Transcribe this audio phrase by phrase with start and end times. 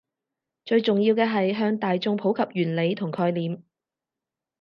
[0.65, 3.61] 最重要嘅係向大衆普及原理同概念